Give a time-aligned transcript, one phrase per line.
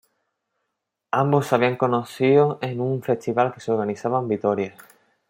[1.11, 4.75] Ambos se habían conocido en un festival que se organizaba en Vitoria.